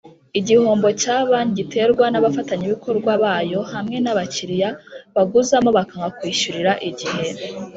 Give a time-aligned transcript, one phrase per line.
[0.39, 4.69] igihombo cya banki giterwa na bafatanyabikorwa bayo hamwe na bakiriya
[5.15, 7.27] baguzamo bakanga kwishyurira igihe